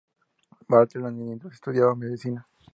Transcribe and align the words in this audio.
Bartholomew, 0.67 1.25
mientras 1.27 1.53
estudiaba 1.53 1.93
Medicina. 1.93 2.47